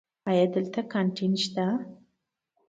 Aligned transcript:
ایا 0.29 0.45
دلته 0.55 0.79
کانتین 0.91 1.33
شته؟ 1.43 1.65